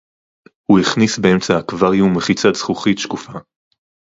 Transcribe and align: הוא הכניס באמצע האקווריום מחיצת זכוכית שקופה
הוא 0.69 0.79
הכניס 0.79 1.17
באמצע 1.19 1.55
האקווריום 1.55 2.17
מחיצת 2.17 2.55
זכוכית 2.55 2.97
שקופה 2.99 3.33